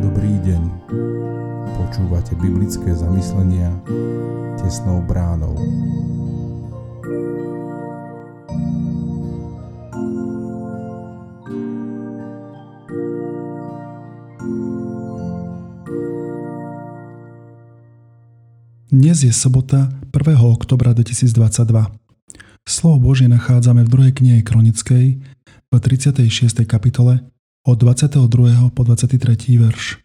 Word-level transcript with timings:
Dobrý 0.00 0.34
deň. 0.46 0.62
Počúvate 1.74 2.38
biblické 2.38 2.94
zamyslenia 2.94 3.74
tesnou 4.60 5.02
bránou. 5.02 5.58
Dnes 18.90 19.22
je 19.22 19.30
sobota 19.30 19.90
1. 20.10 20.38
oktobra 20.38 20.90
2022. 20.94 21.99
Slovo 22.68 23.12
Božie 23.12 23.28
nachádzame 23.28 23.84
v 23.86 24.12
2. 24.12 24.18
knihe 24.20 24.40
Kronickej 24.44 25.06
v 25.70 25.76
36. 25.76 26.28
kapitole 26.68 27.24
od 27.64 27.76
22. 27.76 28.28
po 28.72 28.82
23. 28.84 29.16
verš. 29.60 30.00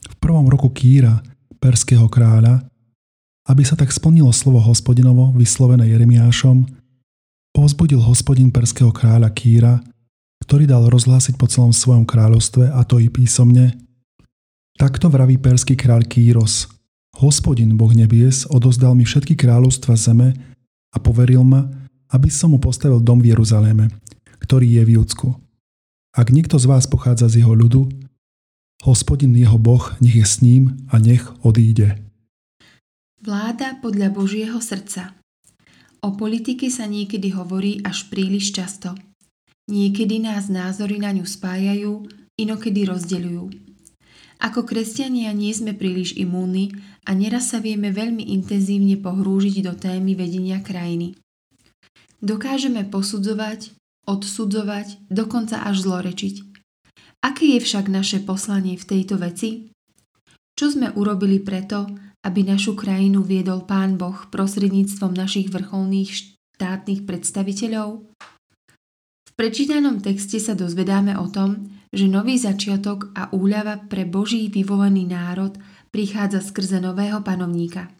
V 0.00 0.14
prvom 0.20 0.48
roku 0.48 0.72
Kýra, 0.72 1.20
perského 1.60 2.08
kráľa, 2.08 2.64
aby 3.48 3.62
sa 3.64 3.76
tak 3.76 3.92
splnilo 3.92 4.32
slovo 4.32 4.60
hospodinovo 4.60 5.32
vyslovené 5.36 5.88
Jeremiášom, 5.92 6.64
pozbudil 7.52 8.00
hospodin 8.00 8.48
perského 8.48 8.92
kráľa 8.92 9.28
Kýra, 9.32 9.80
ktorý 10.40 10.64
dal 10.64 10.88
rozhlásiť 10.88 11.36
po 11.36 11.44
celom 11.48 11.76
svojom 11.76 12.08
kráľovstve 12.08 12.72
a 12.72 12.80
to 12.88 12.96
i 12.96 13.12
písomne. 13.12 13.76
Takto 14.80 15.12
vraví 15.12 15.36
perský 15.36 15.76
kráľ 15.76 16.08
Kýros– 16.08 16.64
Hospodin, 17.18 17.74
Boh 17.74 17.90
nebies, 17.90 18.46
odozdal 18.46 18.94
mi 18.94 19.02
všetky 19.02 19.34
kráľovstva 19.34 19.98
zeme 19.98 20.32
a 20.90 20.96
poveril 20.98 21.46
ma, 21.46 21.66
aby 22.10 22.28
som 22.28 22.54
mu 22.54 22.58
postavil 22.58 22.98
dom 22.98 23.22
v 23.22 23.34
Jeruzaléme, 23.34 23.90
ktorý 24.42 24.80
je 24.80 24.82
v 24.86 24.90
Judsku. 24.98 25.28
Ak 26.10 26.34
niekto 26.34 26.58
z 26.58 26.66
vás 26.66 26.90
pochádza 26.90 27.30
z 27.30 27.46
jeho 27.46 27.54
ľudu, 27.54 27.86
hospodin 28.82 29.30
jeho 29.36 29.56
Boh 29.60 29.94
nech 30.02 30.18
je 30.18 30.26
s 30.26 30.42
ním 30.42 30.82
a 30.90 30.98
nech 30.98 31.30
odíde. 31.46 32.02
Vláda 33.20 33.78
podľa 33.78 34.10
Božieho 34.10 34.58
srdca 34.58 35.14
O 36.00 36.16
politike 36.16 36.72
sa 36.72 36.88
niekedy 36.88 37.36
hovorí 37.36 37.84
až 37.84 38.08
príliš 38.08 38.56
často. 38.56 38.96
Niekedy 39.68 40.24
nás 40.24 40.48
názory 40.48 40.96
na 40.96 41.12
ňu 41.12 41.28
spájajú, 41.28 42.08
inokedy 42.40 42.88
rozdeľujú. 42.88 43.69
Ako 44.40 44.64
kresťania 44.64 45.36
nie 45.36 45.52
sme 45.52 45.76
príliš 45.76 46.16
imúni 46.16 46.72
a 47.04 47.12
neraz 47.12 47.52
sa 47.52 47.60
vieme 47.60 47.92
veľmi 47.92 48.32
intenzívne 48.32 48.96
pohrúžiť 48.96 49.60
do 49.68 49.76
témy 49.76 50.16
vedenia 50.16 50.64
krajiny. 50.64 51.12
Dokážeme 52.24 52.88
posudzovať, 52.88 53.76
odsudzovať, 54.08 55.12
dokonca 55.12 55.60
až 55.60 55.84
zlorečiť. 55.84 56.34
Aké 57.20 57.52
je 57.56 57.60
však 57.60 57.92
naše 57.92 58.24
poslanie 58.24 58.80
v 58.80 58.88
tejto 58.88 59.20
veci? 59.20 59.68
Čo 60.56 60.72
sme 60.72 60.88
urobili 60.92 61.40
preto, 61.40 61.84
aby 62.24 62.44
našu 62.44 62.76
krajinu 62.76 63.20
viedol 63.20 63.64
Pán 63.68 64.00
Boh 64.00 64.28
prostredníctvom 64.32 65.12
našich 65.16 65.52
vrcholných 65.52 66.10
štátnych 66.56 67.04
predstaviteľov? 67.04 68.08
V 69.24 69.30
prečítanom 69.36 70.00
texte 70.04 70.36
sa 70.36 70.52
dozvedáme 70.52 71.16
o 71.16 71.28
tom, 71.28 71.79
že 71.90 72.06
nový 72.06 72.38
začiatok 72.38 73.10
a 73.18 73.30
úľava 73.34 73.82
pre 73.90 74.06
Boží 74.06 74.46
vyvolený 74.46 75.10
národ 75.10 75.58
prichádza 75.90 76.38
skrze 76.42 76.78
nového 76.78 77.18
panovníka. 77.26 77.90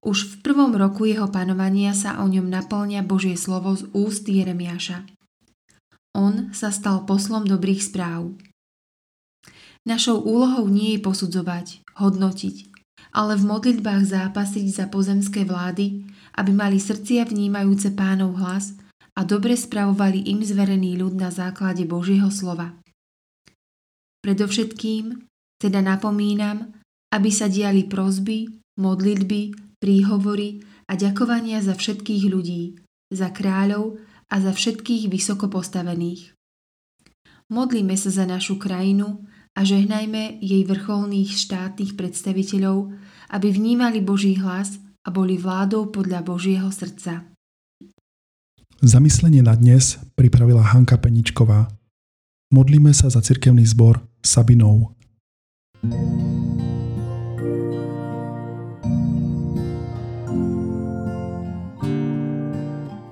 Už 0.00 0.22
v 0.24 0.34
prvom 0.40 0.72
roku 0.72 1.04
jeho 1.04 1.28
panovania 1.28 1.92
sa 1.92 2.22
o 2.22 2.30
ňom 2.30 2.48
naplňa 2.48 3.04
Božie 3.04 3.36
slovo 3.36 3.76
z 3.76 3.90
úst 3.92 4.24
Jeremiáša. 4.24 5.04
On 6.16 6.48
sa 6.56 6.72
stal 6.72 7.04
poslom 7.04 7.44
dobrých 7.44 7.84
správ. 7.84 8.32
Našou 9.84 10.24
úlohou 10.24 10.66
nie 10.72 10.96
je 10.96 11.04
posudzovať, 11.04 11.84
hodnotiť, 12.00 12.56
ale 13.12 13.36
v 13.36 13.44
modlitbách 13.44 14.02
zápasiť 14.08 14.66
za 14.72 14.86
pozemské 14.88 15.44
vlády, 15.44 16.08
aby 16.40 16.50
mali 16.54 16.80
srdcia 16.80 17.28
vnímajúce 17.28 17.92
pánov 17.92 18.40
hlas 18.40 18.72
a 19.16 19.24
dobre 19.24 19.56
spravovali 19.56 20.32
im 20.32 20.40
zverený 20.40 20.96
ľud 20.96 21.18
na 21.18 21.28
základe 21.28 21.84
Božieho 21.84 22.32
slova. 22.32 22.72
Predovšetkým 24.26 25.22
teda 25.62 25.86
napomínam, 25.86 26.74
aby 27.14 27.30
sa 27.30 27.46
diali 27.46 27.86
prozby, 27.86 28.50
modlitby, 28.74 29.54
príhovory 29.78 30.66
a 30.90 30.98
ďakovania 30.98 31.62
za 31.62 31.78
všetkých 31.78 32.26
ľudí, 32.26 32.74
za 33.14 33.30
kráľov 33.30 34.02
a 34.26 34.42
za 34.42 34.50
všetkých 34.50 35.06
vysoko 35.06 35.46
postavených. 35.46 36.34
Modlíme 37.54 37.94
sa 37.94 38.10
za 38.10 38.26
našu 38.26 38.58
krajinu 38.58 39.22
a 39.54 39.62
žehnajme 39.62 40.42
jej 40.42 40.66
vrcholných 40.66 41.30
štátnych 41.30 41.94
predstaviteľov, 41.94 42.98
aby 43.30 43.48
vnímali 43.54 44.02
Boží 44.02 44.34
hlas 44.42 44.82
a 45.06 45.14
boli 45.14 45.38
vládou 45.38 45.94
podľa 45.94 46.26
Božieho 46.26 46.66
srdca. 46.74 47.30
Zamyslenie 48.82 49.46
na 49.46 49.54
dnes 49.54 50.02
pripravila 50.18 50.74
Hanka 50.74 50.98
Peničková. 50.98 51.75
Modlíme 52.46 52.94
sa 52.94 53.10
za 53.10 53.18
cirkevný 53.18 53.66
zbor 53.66 54.06
Sabinou. 54.22 54.94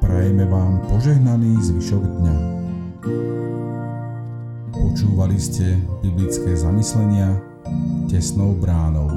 Prajeme 0.00 0.48
vám 0.48 0.80
požehnaný 0.88 1.60
zvyšok 1.60 2.04
dňa. 2.08 2.36
Počúvali 4.72 5.36
ste 5.36 5.76
biblické 6.00 6.56
zamyslenia 6.56 7.36
tesnou 8.08 8.56
bránou. 8.56 9.12